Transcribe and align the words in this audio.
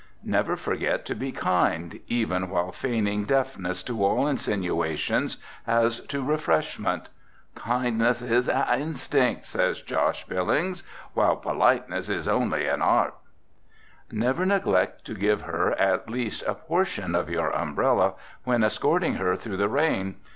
Never 0.25 0.55
forget 0.55 1.05
to 1.05 1.13
be 1.15 1.31
kind, 1.31 1.99
even 2.07 2.49
while 2.49 2.71
feigning 2.71 3.23
deafness 3.25 3.83
to 3.83 4.03
all 4.03 4.25
insinuations 4.25 5.37
as 5.67 5.99
to 6.07 6.23
refreshment. 6.23 7.09
"Kindness 7.53 8.19
iz 8.23 8.49
an 8.49 8.65
instinkt," 8.81 9.45
says 9.45 9.79
Josh 9.79 10.25
Billings, 10.25 10.81
"while 11.13 11.35
politeness 11.35 12.09
iz 12.09 12.27
only 12.27 12.65
an 12.65 12.81
art." 12.81 13.13
Never 14.11 14.43
neglect 14.43 15.05
to 15.05 15.13
give 15.13 15.41
her 15.43 15.73
at 15.73 16.09
least 16.09 16.41
a 16.47 16.55
portion 16.55 17.13
of 17.13 17.29
your 17.29 17.51
umbrella, 17.55 18.15
when 18.43 18.63
escorting 18.63 19.13
her 19.17 19.35
through 19.35 19.57
the 19.57 19.69
rain. 19.69 20.15